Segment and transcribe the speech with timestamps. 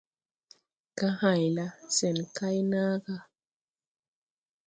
[0.97, 1.65] Gahãyla
[1.95, 3.17] sɛn kay na gà.